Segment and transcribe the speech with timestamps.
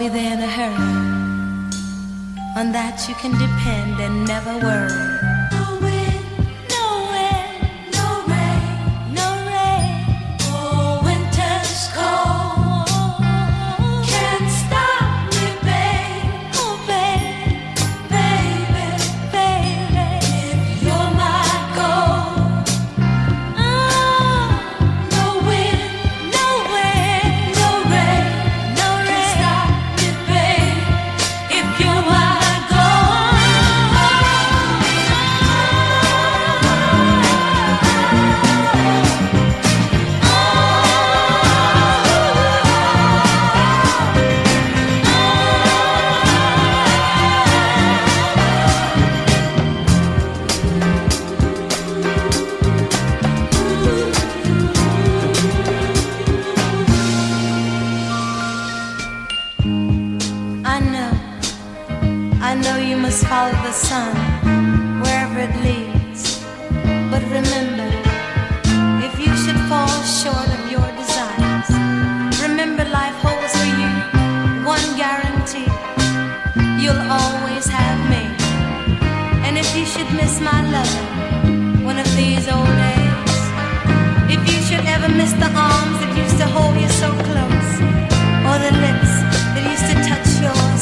[0.00, 1.70] be there in a hurry.
[2.56, 5.09] On that you can depend and never worry.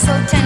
[0.09, 0.38] mistletoe.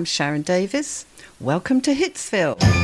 [0.00, 1.04] I'm Sharon Davis.
[1.38, 2.79] Welcome to Hitsville.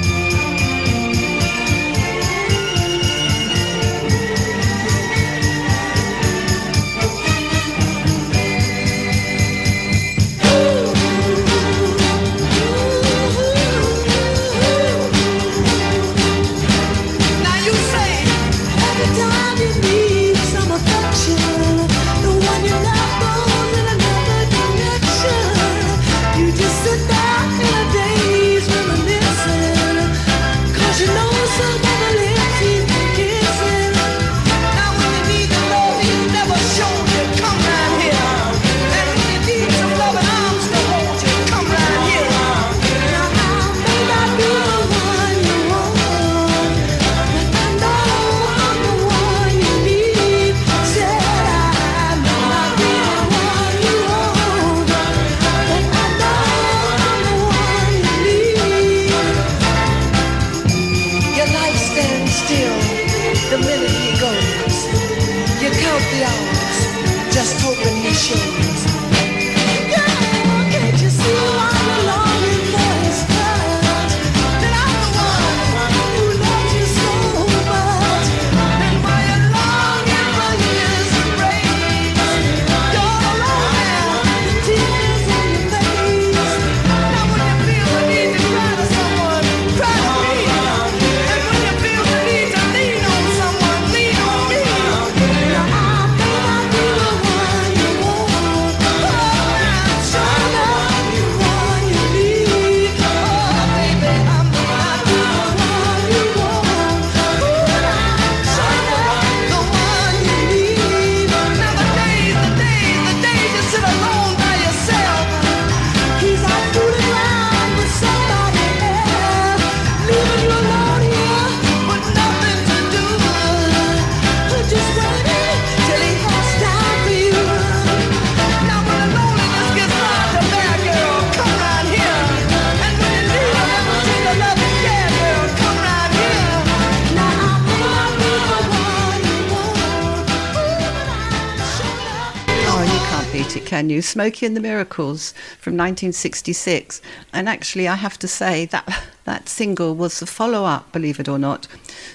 [143.77, 144.01] Can you?
[144.01, 147.03] Smokey and the Miracles from 1966.
[147.35, 151.29] And actually, I have to say that that single was the follow up, believe it
[151.29, 151.69] or not,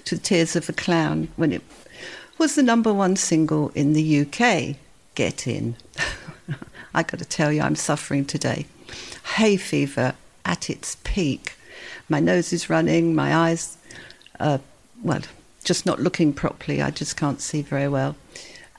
[0.06, 1.62] to Tears of a Clown when it
[2.40, 4.76] was the number one single in the UK.
[5.14, 5.76] Get in.
[6.96, 8.66] I got to tell you, I'm suffering today.
[9.36, 11.56] Hay fever at its peak.
[12.10, 13.78] My nose is running, my eyes,
[14.40, 14.58] uh,
[15.04, 15.22] well,
[15.64, 16.82] just not looking properly.
[16.82, 18.16] I just can't see very well.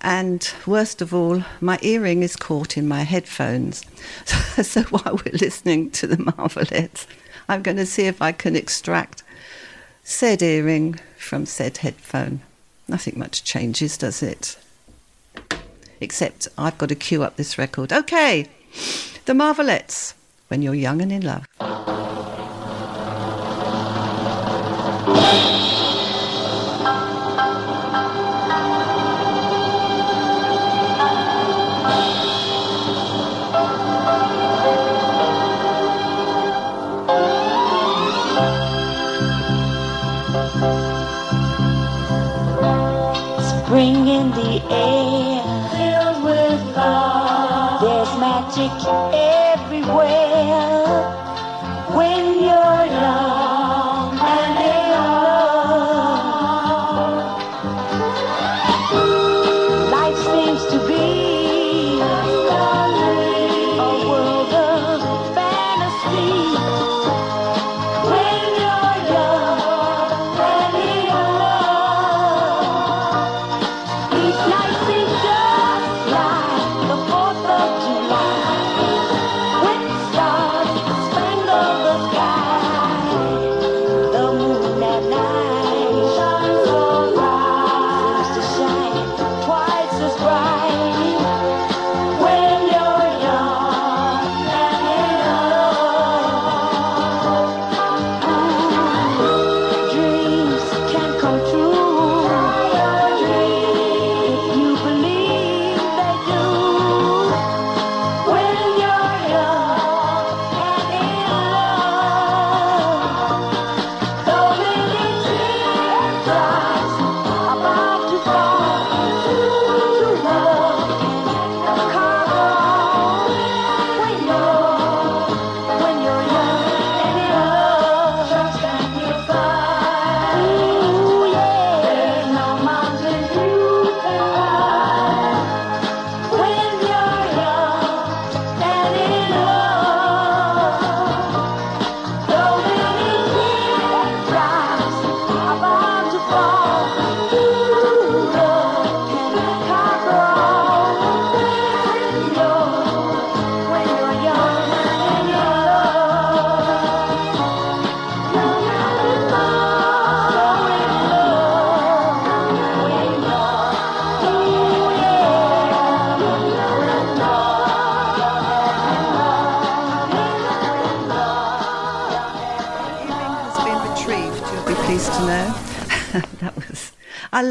[0.03, 3.85] And worst of all, my earring is caught in my headphones.
[4.63, 7.07] so while we're listening to the Marvelettes,
[7.49, 9.23] I'm going to see if I can extract
[10.03, 12.41] said earring from said headphone.
[12.89, 14.57] Nothing much changes, does it?
[16.01, 17.93] Except I've got to cue up this record.
[17.93, 18.49] Okay,
[19.27, 20.15] the Marvelettes,
[20.49, 21.47] when you're young and in love.
[43.73, 45.41] Spring in the air,
[45.73, 47.81] filled with love.
[47.81, 48.71] There's magic
[49.15, 50.32] everywhere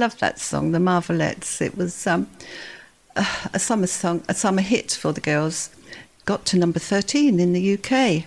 [0.01, 1.62] love that song, The Marvelettes.
[1.62, 2.27] It was um,
[3.15, 5.70] a, summer song, a summer hit for the girls.
[6.25, 8.25] Got to number 13 in the UK.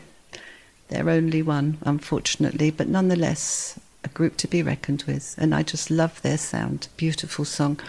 [0.87, 5.35] Their only one, unfortunately, but nonetheless, a group to be reckoned with.
[5.37, 6.87] And I just love their sound.
[6.97, 7.81] Beautiful song.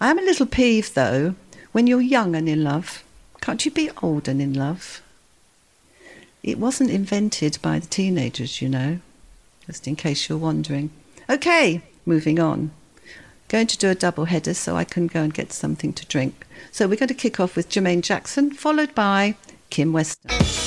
[0.00, 1.34] I am a little peeved though,
[1.72, 3.02] when you're young and in love,
[3.40, 5.02] can't you be old and in love?
[6.44, 9.00] It wasn't invented by the teenagers, you know,
[9.66, 10.90] just in case you're wondering.
[11.28, 12.70] Okay, moving on.
[13.48, 16.46] Going to do a double header so I can go and get something to drink.
[16.72, 19.36] So we're going to kick off with Jermaine Jackson, followed by
[19.70, 20.65] Kim Weston.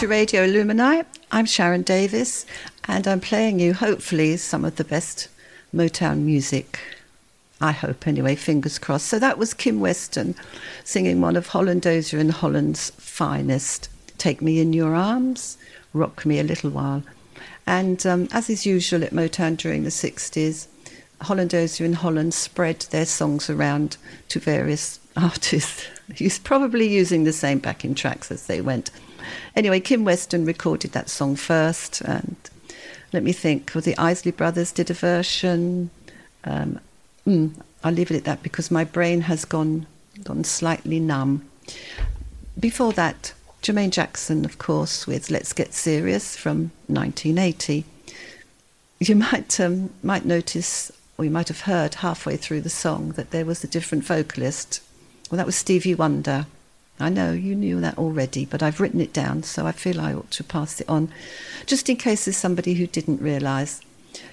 [0.00, 1.04] To Radio Lumini.
[1.30, 2.46] I'm Sharon Davis,
[2.88, 5.28] and I'm playing you, hopefully, some of the best
[5.74, 6.80] Motown music.
[7.60, 9.08] I hope, anyway, fingers crossed.
[9.08, 10.36] So that was Kim Weston
[10.84, 15.58] singing one of Holland Dozier and Holland's finest Take Me in Your Arms,
[15.92, 17.02] Rock Me a Little While.
[17.66, 20.66] And um, as is usual at Motown during the 60s,
[21.20, 23.98] Holland Dozier and Holland spread their songs around
[24.30, 25.84] to various artists,
[26.42, 28.90] probably using the same backing tracks as they went.
[29.56, 32.36] Anyway, Kim Weston recorded that song first, and
[33.12, 33.72] let me think.
[33.74, 35.90] Well, the Isley Brothers did a version.
[36.44, 36.80] Um,
[37.26, 39.86] mm, I'll leave it at that because my brain has gone
[40.22, 41.48] gone slightly numb.
[42.58, 47.84] Before that, Jermaine Jackson, of course, with "Let's Get Serious" from 1980.
[48.98, 53.30] You might um, might notice, or you might have heard halfway through the song that
[53.30, 54.80] there was a different vocalist.
[55.30, 56.46] Well, that was Stevie Wonder.
[57.00, 60.12] I know you knew that already, but I've written it down, so I feel I
[60.12, 61.12] ought to pass it on,
[61.66, 63.80] just in case there's somebody who didn't realise.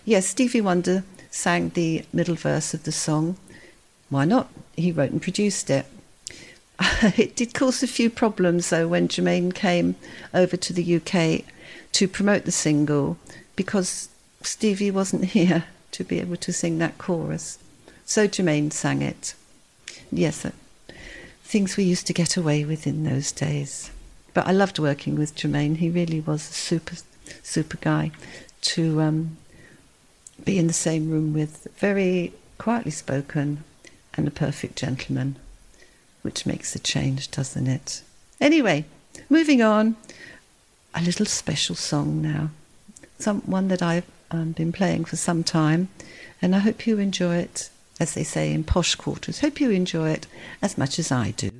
[0.06, 3.38] Yes, Stevie Wonder sang the middle verse of the song.
[4.10, 4.49] Why not?
[4.75, 5.86] He wrote and produced it.
[7.17, 9.95] it did cause a few problems, though, when Jermaine came
[10.34, 11.43] over to the UK
[11.93, 13.17] to promote the single
[13.56, 14.10] because
[14.41, 17.58] Stevie wasn't here to be able to sing that chorus.
[18.06, 19.34] So Jermaine sang it.
[20.12, 20.45] Yes,
[21.47, 23.89] things we used to get away with in those days.
[24.33, 25.77] But I loved working with Jermaine.
[25.77, 26.97] He really was a super,
[27.41, 28.12] super guy
[28.73, 29.38] to um,
[30.43, 31.67] be in the same room with.
[31.77, 33.63] Very quietly spoken
[34.15, 35.38] and a perfect gentleman,
[36.21, 38.01] which makes a change, doesn't it?
[38.41, 38.83] Anyway,
[39.29, 39.95] moving on.
[40.93, 42.49] A little special song now.
[43.19, 45.88] Some one that I've um, been playing for some time,
[46.41, 49.39] and I hope you enjoy it, as they say in posh quarters.
[49.39, 50.27] Hope you enjoy it
[50.62, 51.51] as much as I do.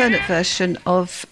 [0.00, 1.26] Alternate version of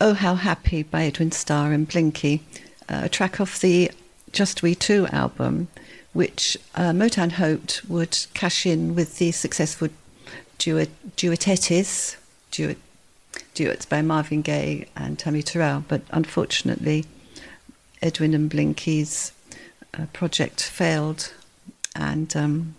[0.00, 2.40] Oh How Happy by Edwin Starr and Blinky,
[2.88, 3.90] uh, a track off the
[4.32, 5.68] Just We Two album,
[6.14, 9.90] which uh, Motown hoped would cash in with the successful
[10.56, 12.16] duet, duettettes,
[12.50, 12.78] duet,
[13.52, 17.04] duets by Marvin Gaye and Tammy Terrell, but unfortunately,
[18.00, 19.32] Edwin and Blinky's
[19.92, 21.34] uh, project failed,
[21.94, 22.76] and um,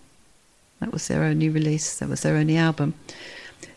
[0.80, 2.96] that was their only release, that was their only album.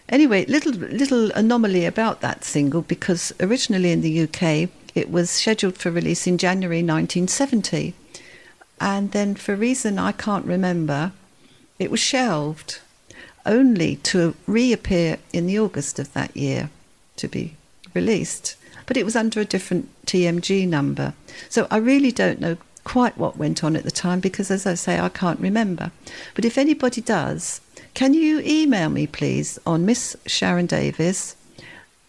[0.09, 5.77] Anyway, little little anomaly about that single because originally in the UK it was scheduled
[5.77, 7.95] for release in January 1970,
[8.81, 11.13] and then for a reason I can't remember,
[11.79, 12.81] it was shelved,
[13.45, 16.71] only to reappear in the August of that year
[17.17, 17.57] to be
[17.95, 18.57] released.
[18.87, 21.13] But it was under a different TMG number,
[21.51, 24.73] so I really don't know quite what went on at the time because, as I
[24.73, 25.93] say, I can't remember.
[26.35, 27.61] But if anybody does,
[27.99, 31.35] can you email me, please, on Miss Sharon Davis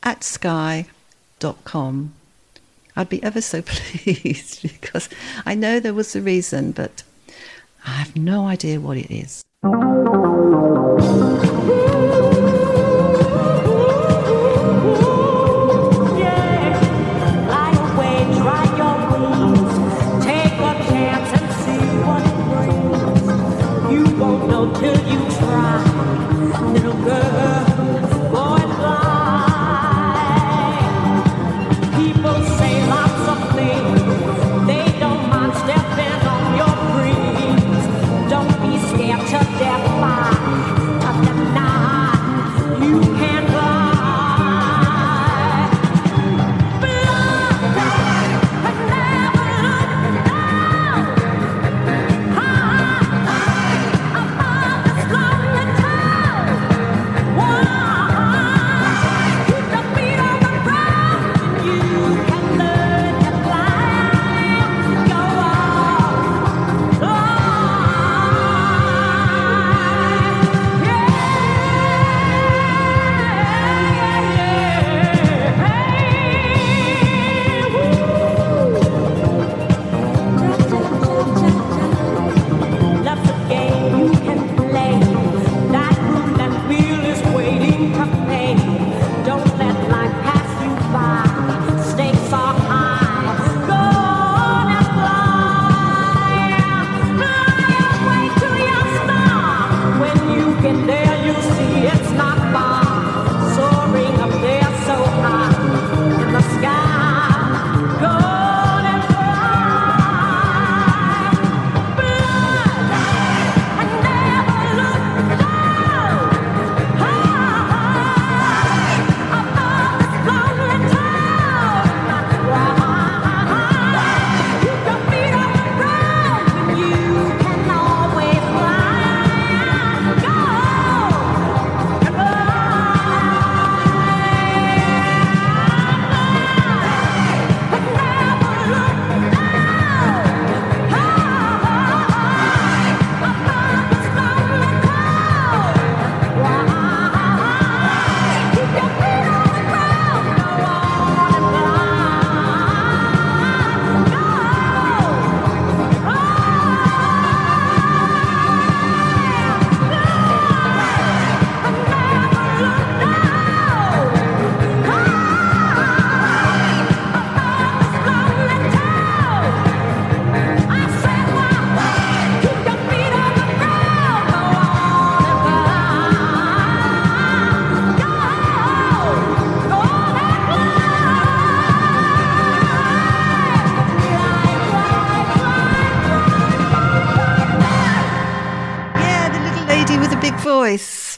[0.04, 2.14] at sky.com?
[2.96, 5.10] I'd be ever so pleased because
[5.48, 7.02] I know there was a reason, but
[7.88, 9.44] I have no idea what it is.
[24.50, 26.74] Know till you try.
[26.74, 28.09] Little girl,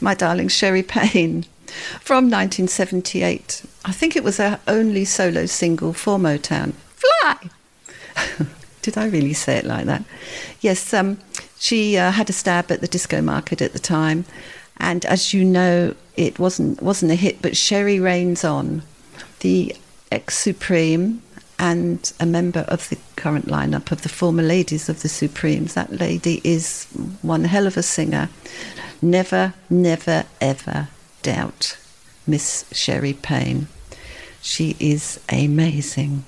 [0.02, 1.46] my darling Scherrie Payne,
[2.02, 3.64] from 1978.
[3.86, 6.74] I think it was her only solo single for Motown.
[6.96, 7.50] Fly!
[8.82, 10.04] Did I really say it like that?
[10.60, 11.20] Yes, um,
[11.60, 14.26] she uh, had a stab at the disco market at the time,
[14.78, 17.42] and as you know, it wasn't wasn't a hit.
[17.42, 18.82] But Scherrie reigns on,
[19.42, 19.76] the
[20.12, 21.22] ex Supreme
[21.62, 25.76] and a member of the current lineup of the former ladies of the Supremes.
[25.76, 26.88] That lady is
[27.22, 28.30] one hell of a singer.
[29.00, 30.90] Never, never, ever
[31.22, 31.78] doubt
[32.26, 33.68] Miss Scherrie Payne.
[34.42, 36.26] She is amazing.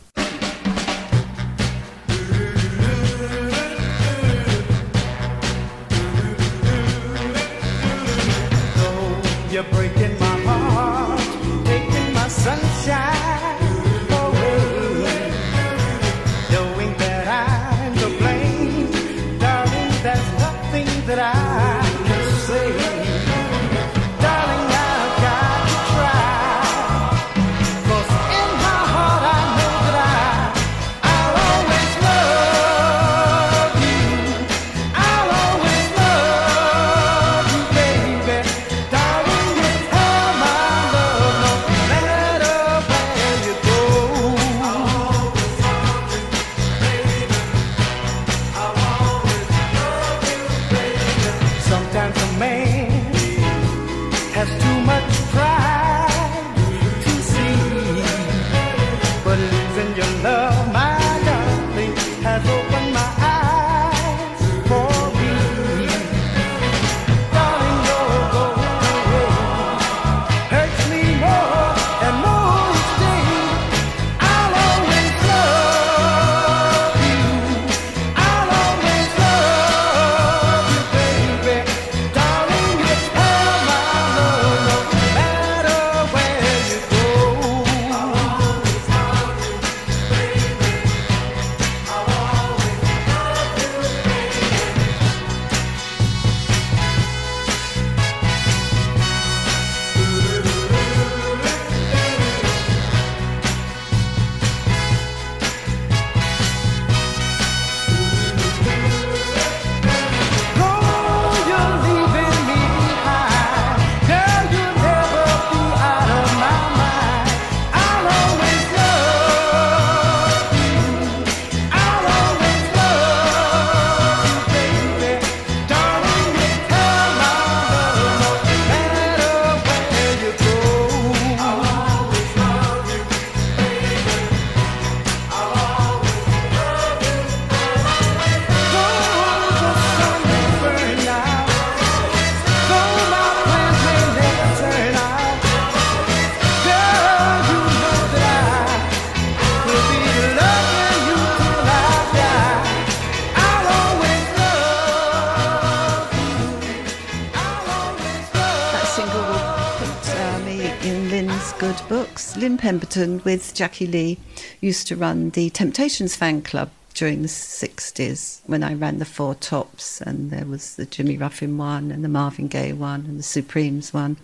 [162.73, 164.17] Pemberton with Jackie Lee
[164.59, 169.35] used to run the Temptations fan club during the 60s when I ran the Four
[169.35, 173.23] Tops, and there was the Jimmy Ruffin one, and the Marvin Gaye one, and the
[173.23, 174.17] Supremes one.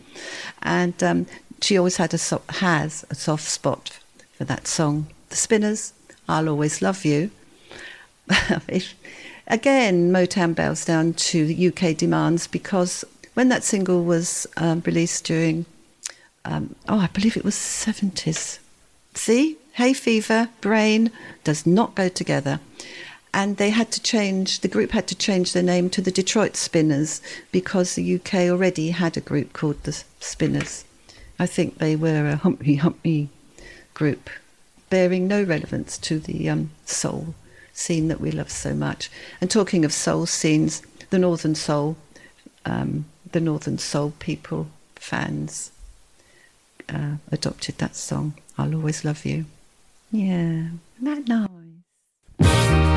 [0.64, 1.28] And um,
[1.62, 4.00] she always had a so- has a soft spot
[4.34, 5.06] for that song.
[5.30, 5.94] The Spinners,
[6.28, 7.30] I'll Always Love You.
[9.48, 15.68] again, Motown bows down to UK demands because when that single was um, released during,
[16.50, 18.58] um, oh, I believe it was 70s.
[19.14, 21.12] See, hay fever, brain
[21.44, 22.60] does not go together.
[23.32, 26.56] And they had to change, the group had to change their name to the Detroit
[26.56, 30.86] Spinners because the UK already had a group called the Spinners.
[31.38, 33.30] I think they were a humpy humpy
[33.94, 34.32] group,
[34.90, 37.36] bearing no relevance to the um, soul
[37.72, 39.12] scene that we love so much.
[39.40, 40.82] And talking of soul scenes,
[41.12, 41.96] the Northern Soul,
[42.66, 45.72] um, the Northern Soul people, fans,
[46.90, 49.46] uh, adopted that song, I'll Always Love You.
[50.12, 52.89] Yeah, isn't that nice?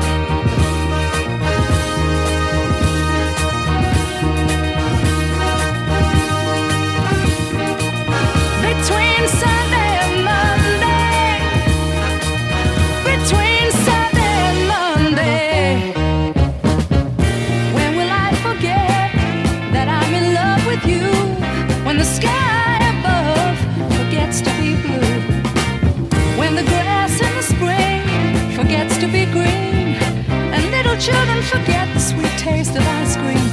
[31.43, 33.47] Forget the sweet taste of ice cream.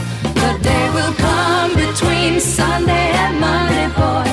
[0.45, 4.29] The day will come between Sunday and Monday, boy.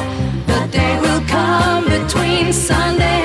[0.53, 3.16] The day will come between Sunday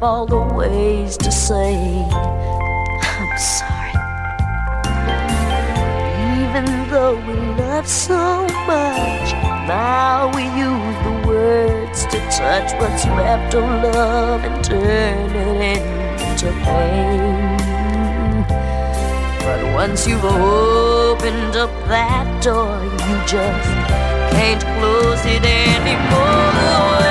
[0.00, 3.92] all the ways to say, I'm sorry.
[6.38, 9.32] Even though we love so much,
[9.66, 15.82] now we use the words to touch what's left of love and turn it
[16.28, 17.66] into pain.
[19.40, 23.68] But once you've opened up that door, you just
[24.30, 27.07] can't close it anymore.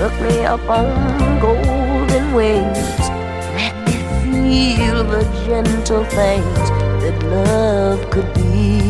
[0.00, 2.78] Took me up on golden wings.
[3.60, 6.64] Let me feel the gentle things
[7.02, 8.80] that love could be.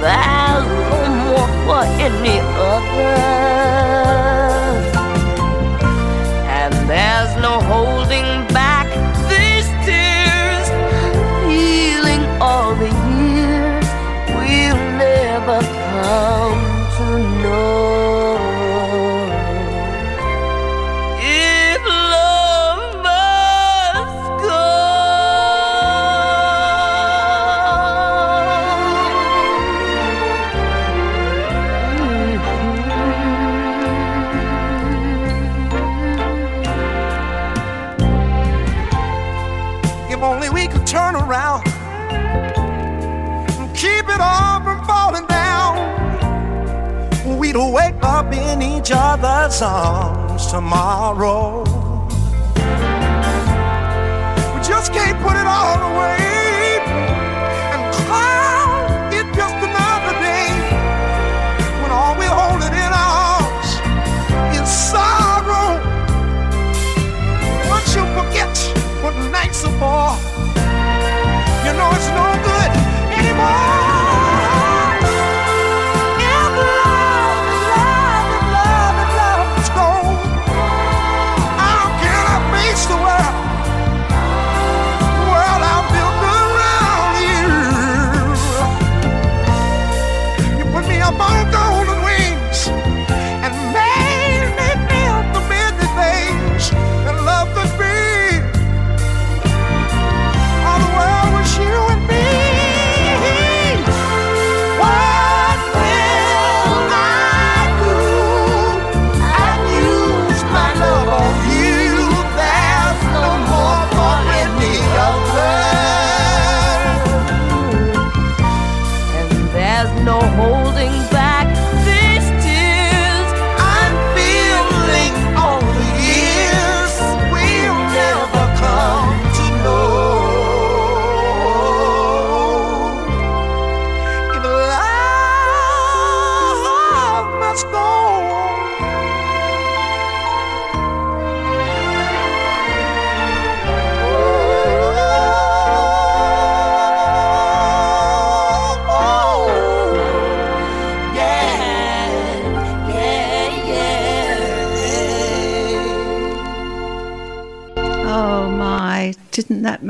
[0.05, 2.39] There's no more for any
[2.71, 3.92] other.
[48.93, 51.63] Other's arms tomorrow.
[54.53, 56.79] We just can't put it all away
[57.75, 57.83] and
[59.13, 60.49] it just another day
[61.81, 62.93] when all holding in
[64.57, 65.81] is sorrow.
[67.69, 68.57] Once you forget
[69.03, 70.32] what nights are for,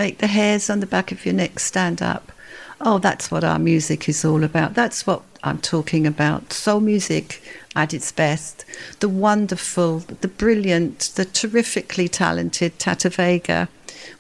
[0.03, 2.33] make the hairs on the back of your neck stand up?
[2.81, 4.75] Oh, that's what our music is all about.
[4.75, 6.53] That's what I'm talking about.
[6.53, 7.41] Soul music
[7.77, 8.65] at its best.
[8.99, 13.69] The wonderful, the brilliant, the terrifically talented Tata Vega,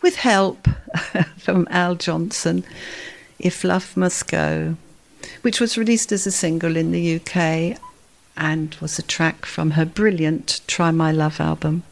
[0.03, 0.68] with help
[1.37, 2.62] from Al Johnson,
[3.41, 4.76] If Love Must Go,
[5.41, 7.76] which was released as a single in the UK
[8.37, 11.83] and was a track from her brilliant Try My Love album.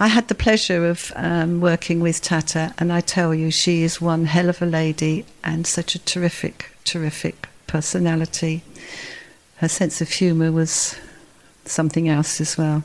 [0.00, 4.00] I had the pleasure of um, working with Tata, and I tell you, she is
[4.00, 8.62] one hell of a lady and such a terrific, terrific personality.
[9.56, 10.96] Her sense of humour was
[11.64, 12.82] something else as well.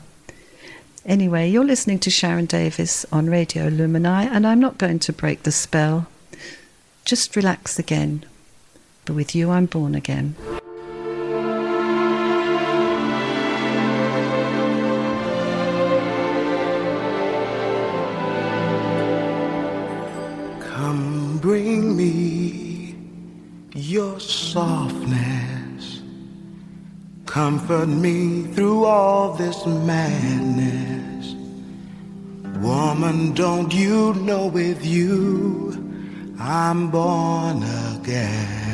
[1.04, 5.42] Anyway, you're listening to Sharon Davis on Radio Illumini, and I'm not going to break
[5.42, 6.06] the spell.
[7.04, 8.24] Just relax again.
[9.04, 10.36] But with you, I'm born again.
[21.40, 22.96] Bring me
[23.74, 26.02] your softness.
[27.26, 31.34] Comfort me through all this madness.
[32.58, 35.70] Woman, don't you know with you
[36.38, 37.62] I'm born
[37.94, 38.70] again?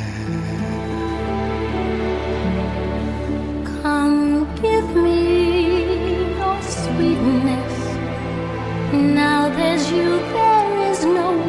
[3.81, 7.73] Come give me your sweetness.
[8.93, 11.46] Now there's you, there is no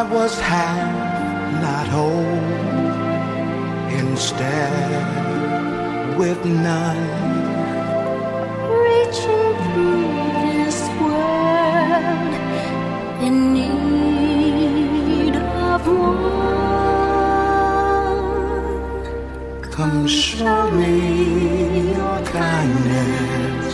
[0.00, 2.40] I was half, not whole.
[4.00, 4.90] Instead,
[6.18, 7.06] with none.
[8.86, 10.08] Reaching through
[10.46, 12.32] this world
[13.26, 16.39] in need of one.
[19.80, 23.66] Come show me your kindness.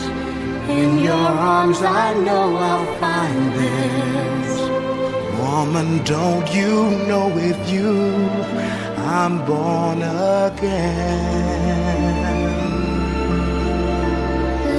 [0.69, 4.51] In your arms I know I'll find this.
[5.41, 7.93] Woman, don't you know with you
[9.19, 10.77] I'm born again?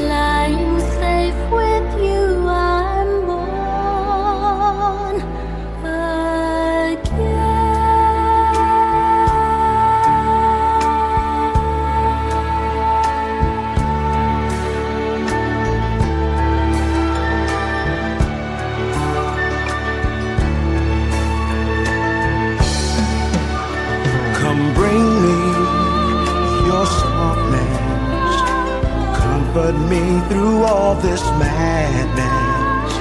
[0.08, 2.27] Lying safe with you.
[29.90, 32.92] Me through all this madness.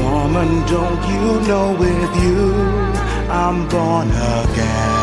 [0.00, 2.54] Woman, don't you know with you
[3.28, 4.95] I'm born again?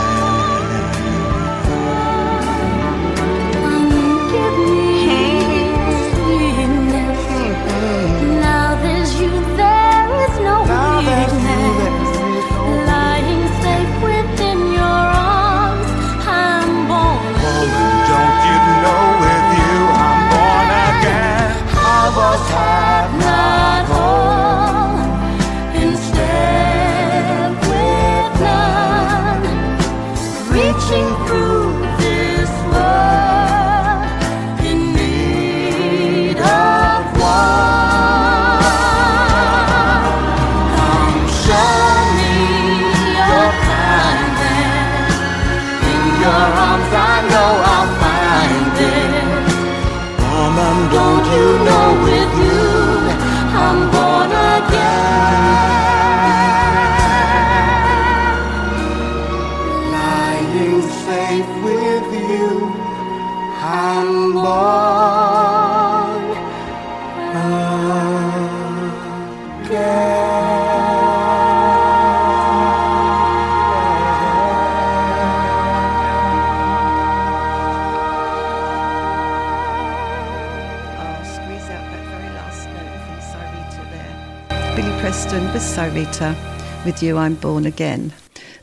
[86.85, 88.13] With you, I'm born again.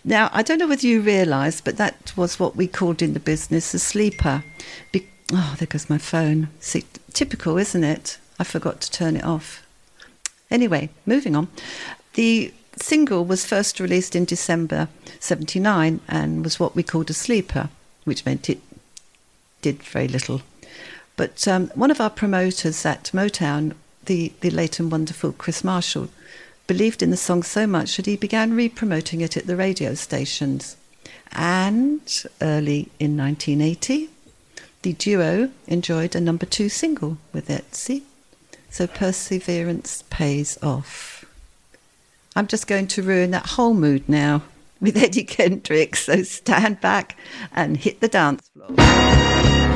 [0.05, 3.19] Now, I don't know whether you realise, but that was what we called in the
[3.19, 4.45] business a sleeper.
[4.93, 6.49] Be- oh, there goes my phone.
[6.61, 8.19] See, typical, isn't it?
[8.39, 9.67] I forgot to turn it off.
[10.49, 11.49] Anyway, moving on.
[12.15, 14.87] The single was first released in December
[15.19, 17.69] 79 and was what we called a sleeper,
[18.05, 18.61] which meant it
[19.61, 20.43] did very little.
[21.17, 23.75] But um, one of our promoters at Motown,
[24.05, 26.11] the, the late and wonderful Chris Marshall,
[26.71, 29.93] believed in the song so much that he began re promoting it at the radio
[29.93, 30.77] stations.
[31.33, 32.01] And
[32.41, 34.09] early in 1980,
[34.83, 37.75] the duo enjoyed a number two single with it.
[37.75, 38.05] See?
[38.69, 41.25] So perseverance pays off.
[42.37, 44.45] I'm just going to ruin that whole mood now
[44.81, 47.17] with Eddie Kendrick, so stand back
[47.53, 49.70] and hit the dance floor.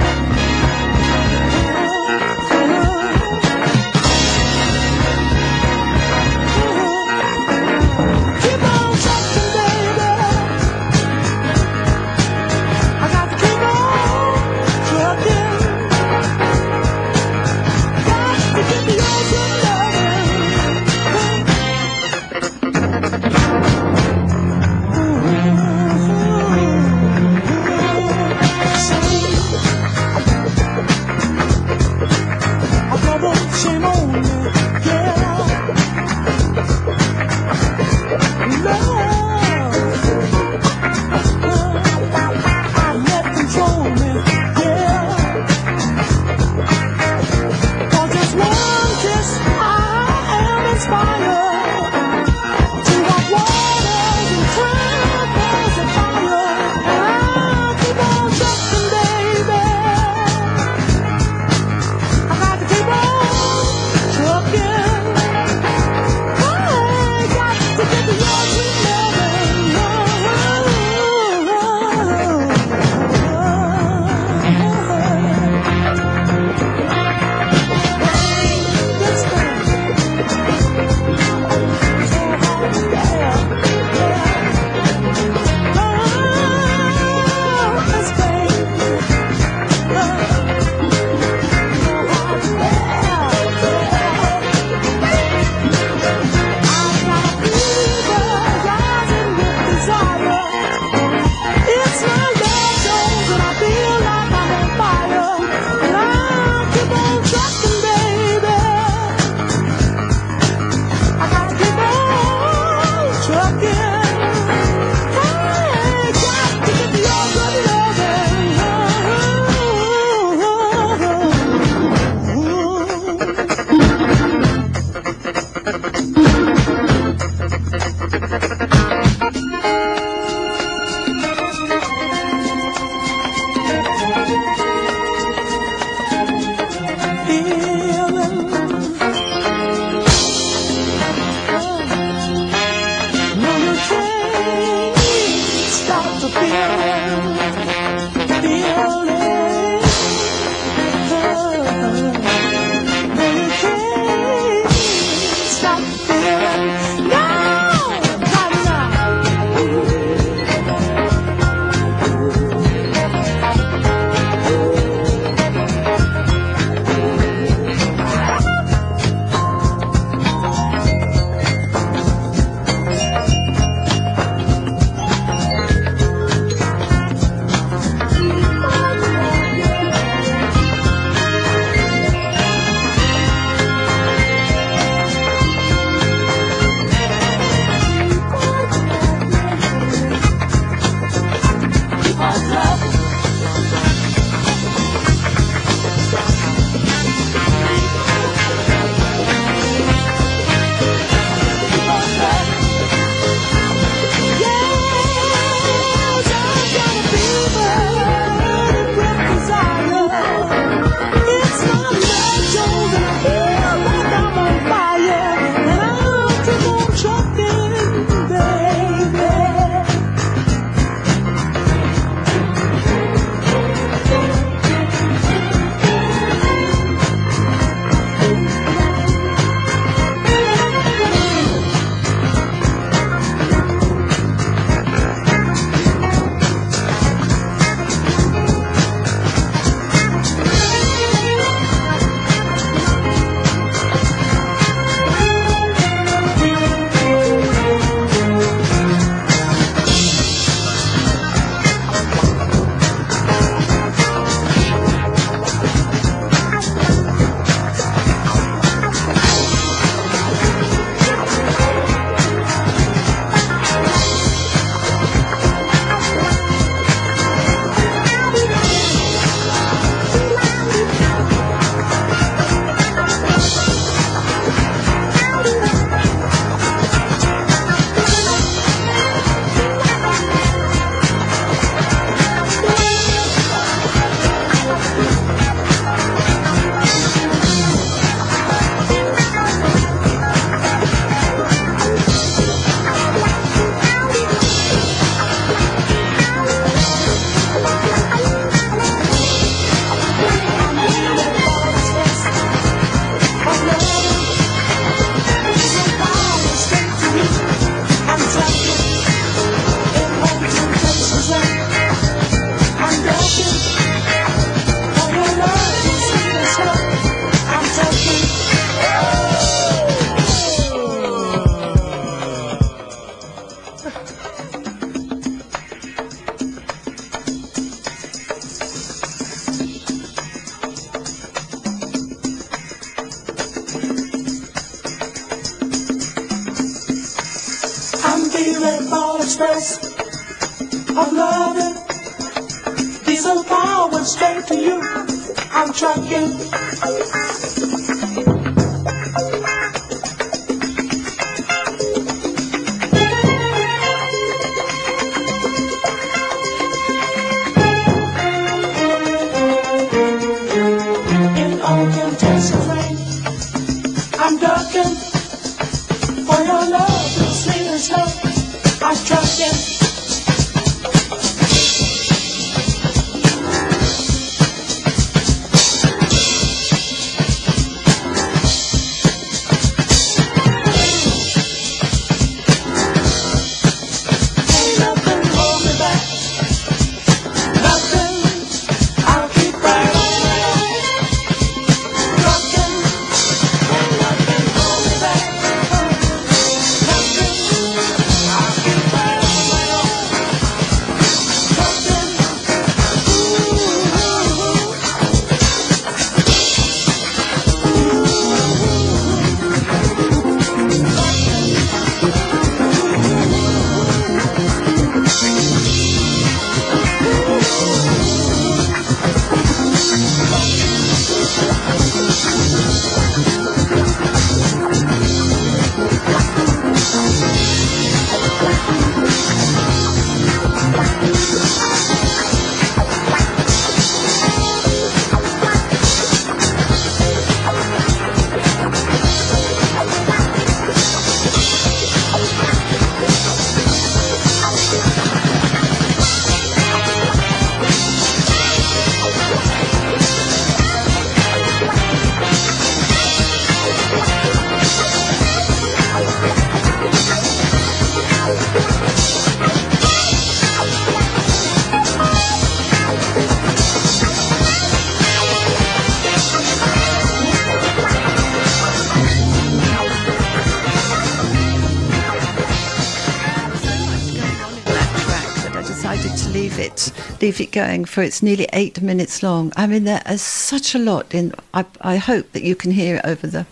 [477.55, 479.52] Going for it's nearly eight minutes long.
[479.57, 481.32] I mean, there is such a lot in.
[481.55, 483.46] I, I hope that you can hear it over the,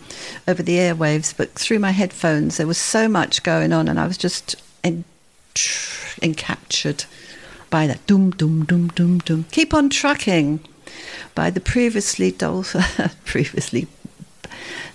[0.48, 4.07] over the airwaves, but through my headphones there was so much going on, and I
[4.09, 5.05] was just en,
[5.55, 7.07] encaptured
[7.70, 9.44] by that doom doom doom doom doom.
[9.53, 10.61] Keep on trucking,
[11.36, 12.64] by the previously dol-
[13.24, 13.86] previously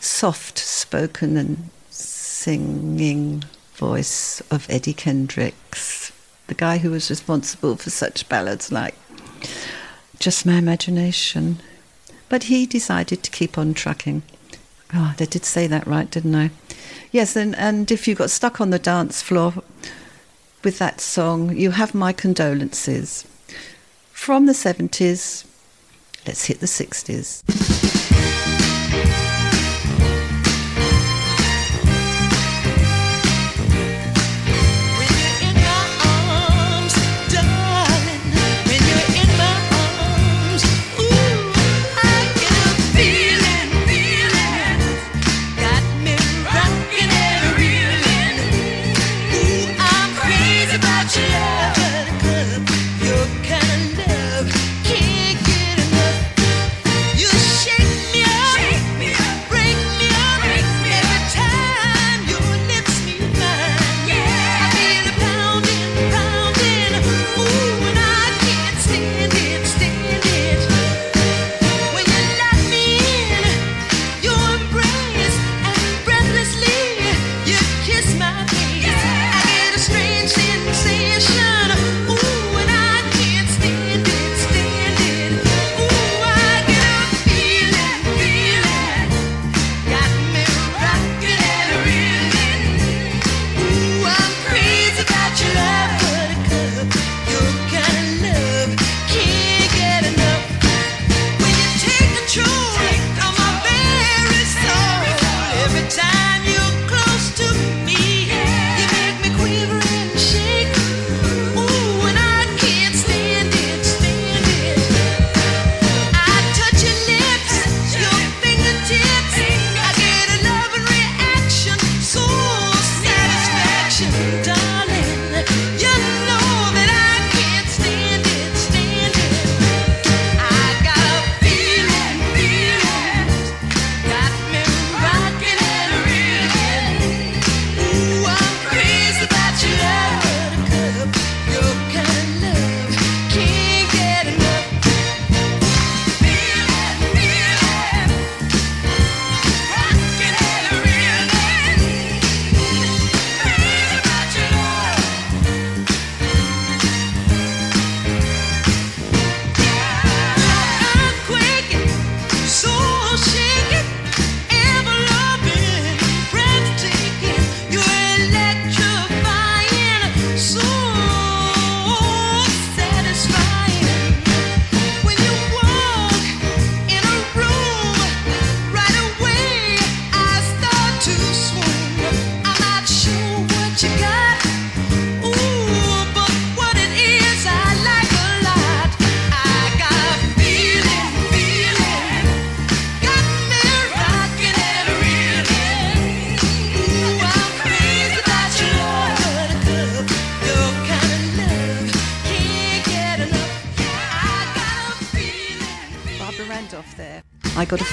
[0.02, 3.44] soft spoken and singing
[3.74, 6.07] voice of Eddie Kendricks,
[6.48, 8.96] the guy who was responsible for such ballads like
[10.20, 11.60] Just My Imagination.
[12.30, 14.24] But he decided to keep on trucking.
[14.94, 16.52] Ah, oh, I did say that right, didn't I?
[17.12, 19.54] Yes, and, and if you got stuck on the dance floor
[20.64, 23.26] with that song, you have my condolences.
[24.12, 25.46] From the 70s,
[26.26, 27.44] let's hit the 60s.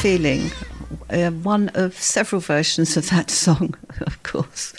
[0.04, 0.50] Feeling,
[1.08, 4.74] uh, one of several versions of that song, of course.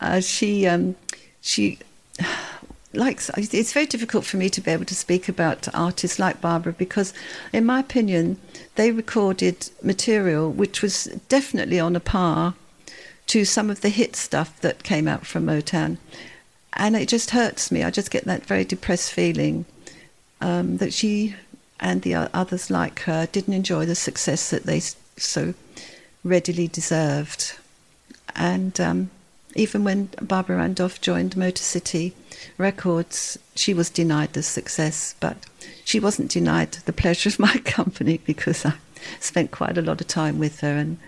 [0.00, 0.96] Uh, she, um,
[1.42, 1.78] she
[2.94, 3.30] likes.
[3.36, 7.12] It's very difficult for me to be able to speak about artists like Barbara because,
[7.52, 8.38] in my opinion,
[8.76, 12.54] they recorded material which was definitely on a par
[13.26, 15.98] to some of the hit stuff that came out from Motown,
[16.72, 17.82] and it just hurts me.
[17.82, 19.66] I just get that very depressed feeling
[20.40, 21.34] um, that she
[21.80, 24.80] and the others like her didn't enjoy the success that they
[25.16, 25.54] so
[26.22, 27.54] readily deserved.
[28.34, 29.10] And um,
[29.54, 32.14] even when Barbara Randolph joined Motor City
[32.58, 35.36] Records, she was denied the success, but
[35.84, 38.74] she wasn't denied the pleasure of my company because I
[39.20, 40.76] spent quite a lot of time with her.
[40.76, 40.98] And,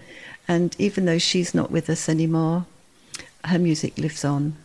[0.46, 2.66] and even though she's not with us anymore,
[3.44, 4.56] her music lives on.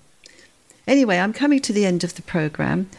[0.88, 2.90] Anyway, I'm coming to the end of the programme,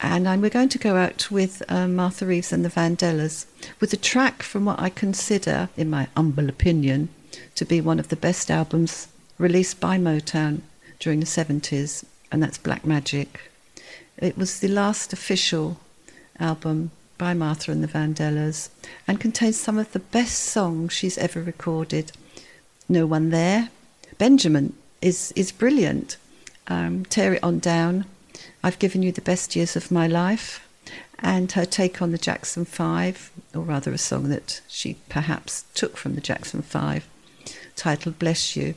[0.00, 3.46] and I'm, we're going to go out with uh, Martha Reeves and the Vandellas
[3.80, 7.08] with a track from what I consider, in my humble opinion,
[7.54, 10.60] to be one of the best albums released by Motown
[10.98, 13.50] during the 70s, and that's Black Magic.
[14.18, 15.78] It was the last official
[16.38, 18.68] album by Martha and the Vandellas
[19.08, 22.12] and contains some of the best songs she's ever recorded.
[22.88, 23.70] No One There.
[24.18, 26.16] Benjamin is, is brilliant.
[26.68, 28.04] Um, Tear It On Down.
[28.66, 30.66] I've given you the best years of my life.
[31.20, 35.96] And her take on the Jackson Five, or rather a song that she perhaps took
[35.96, 37.06] from the Jackson Five,
[37.76, 38.74] titled Bless You.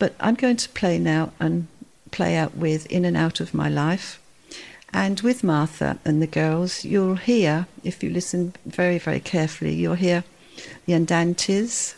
[0.00, 1.68] But I'm going to play now and
[2.10, 4.20] play out with In and Out of My Life.
[4.92, 9.94] And with Martha and the girls, you'll hear, if you listen very, very carefully, you'll
[9.94, 10.24] hear
[10.84, 11.94] the Andantes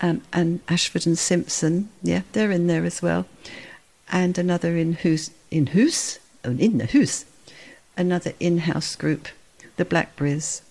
[0.00, 1.88] um, and Ashford and Simpson.
[2.00, 3.26] Yeah, they're in there as well.
[4.12, 7.24] And another in who's in who's oh, in the who's
[7.96, 9.28] another in-house group,
[9.76, 10.62] the Blackberries.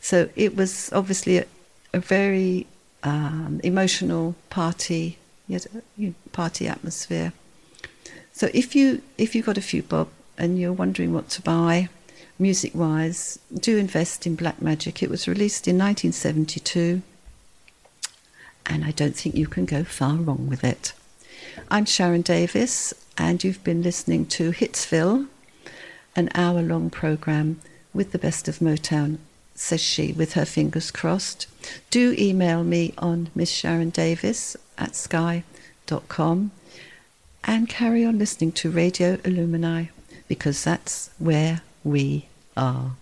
[0.00, 1.46] So it was obviously a,
[1.92, 2.66] a very
[3.02, 5.18] um, emotional party,
[5.48, 5.66] yes,
[6.32, 7.32] party atmosphere.
[8.32, 11.88] So if you if you got a few bob and you're wondering what to buy,
[12.38, 15.02] music wise, do invest in Black Magic.
[15.02, 17.02] It was released in 1972,
[18.66, 20.92] and I don't think you can go far wrong with it.
[21.70, 25.26] I'm Sharon Davis, and you've been listening to Hitsville,
[26.14, 27.60] an hour long program
[27.92, 29.18] with the best of Motown,
[29.54, 31.46] says she, with her fingers crossed.
[31.90, 36.50] Do email me on Miss Sharon Davis at sky.com
[37.44, 39.88] and carry on listening to Radio Illumini
[40.28, 42.92] because that's where we are.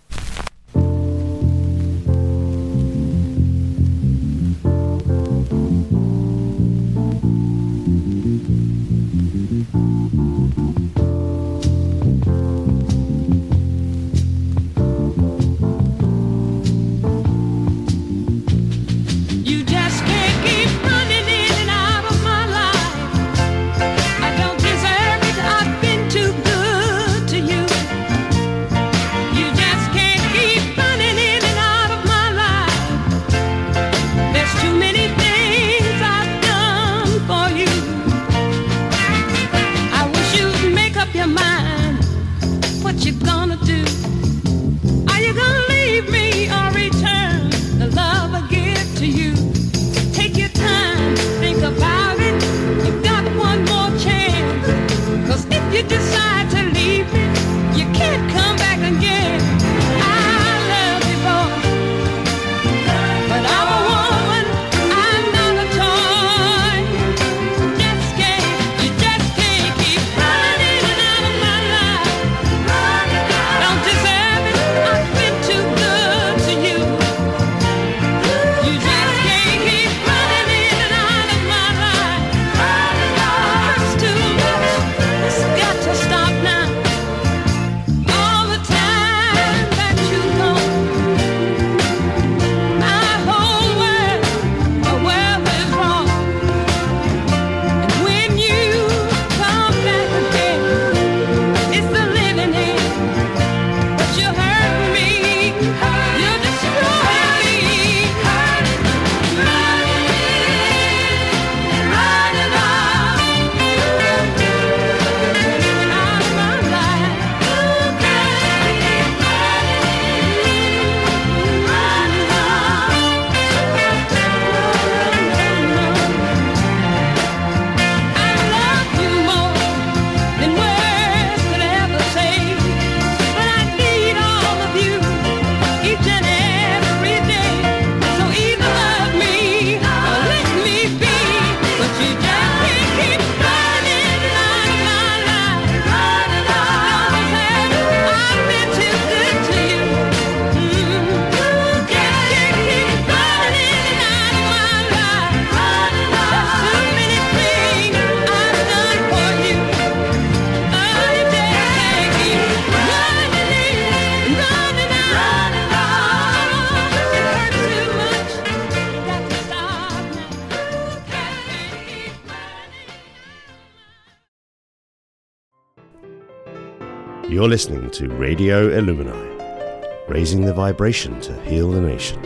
[177.45, 182.19] You're listening to Radio Illumini, raising the vibration to heal the nation.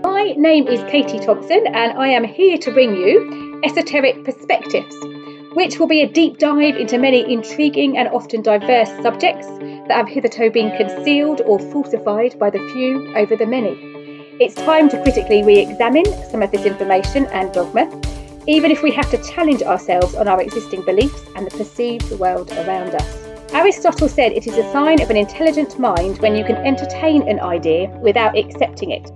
[0.00, 4.96] My name is Katie Thompson, and I am here to bring you Esoteric Perspectives,
[5.52, 9.46] which will be a deep dive into many intriguing and often diverse subjects
[9.86, 13.76] that have hitherto been concealed or falsified by the few over the many.
[14.40, 17.90] It's time to critically re examine some of this information and dogma
[18.46, 22.50] even if we have to challenge ourselves on our existing beliefs and the perceived world
[22.52, 23.24] around us.
[23.52, 27.40] Aristotle said it is a sign of an intelligent mind when you can entertain an
[27.40, 29.10] idea without accepting it.